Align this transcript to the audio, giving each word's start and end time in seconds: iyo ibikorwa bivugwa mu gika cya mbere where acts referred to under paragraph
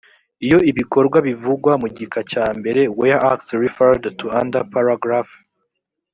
iyo 0.45 0.57
ibikorwa 0.71 1.17
bivugwa 1.27 1.71
mu 1.81 1.87
gika 1.97 2.21
cya 2.31 2.45
mbere 2.57 2.81
where 2.97 3.19
acts 3.31 3.47
referred 3.65 4.03
to 4.19 4.25
under 4.41 4.63
paragraph 4.75 5.31